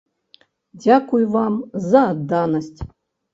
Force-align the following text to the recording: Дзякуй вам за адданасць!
Дзякуй 0.83 1.27
вам 1.35 1.53
за 1.91 2.01
адданасць! 2.15 2.81